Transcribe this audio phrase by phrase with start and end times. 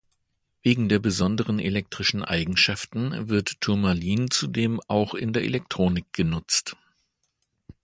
[0.63, 6.75] Wegen der besonderen elektrischen Eigenschaften wird Turmalin zudem auch in der Elektronik genutzt.